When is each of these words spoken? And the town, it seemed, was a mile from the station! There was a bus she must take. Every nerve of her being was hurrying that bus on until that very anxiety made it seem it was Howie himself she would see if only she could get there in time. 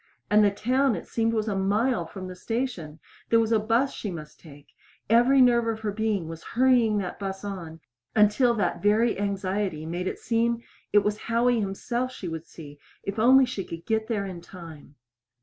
And 0.31 0.43
the 0.43 0.49
town, 0.49 0.95
it 0.95 1.05
seemed, 1.07 1.31
was 1.31 1.47
a 1.47 1.55
mile 1.55 2.07
from 2.07 2.27
the 2.27 2.35
station! 2.35 2.97
There 3.29 3.39
was 3.39 3.51
a 3.51 3.59
bus 3.59 3.93
she 3.93 4.09
must 4.09 4.39
take. 4.39 4.69
Every 5.11 5.41
nerve 5.41 5.67
of 5.67 5.81
her 5.81 5.91
being 5.91 6.27
was 6.27 6.43
hurrying 6.57 6.97
that 6.97 7.19
bus 7.19 7.45
on 7.45 7.81
until 8.15 8.55
that 8.55 8.81
very 8.81 9.19
anxiety 9.19 9.85
made 9.85 10.07
it 10.07 10.17
seem 10.17 10.63
it 10.91 11.03
was 11.03 11.19
Howie 11.29 11.59
himself 11.59 12.11
she 12.11 12.27
would 12.27 12.47
see 12.47 12.79
if 13.03 13.19
only 13.19 13.45
she 13.45 13.63
could 13.63 13.85
get 13.85 14.07
there 14.07 14.25
in 14.25 14.41
time. 14.41 14.95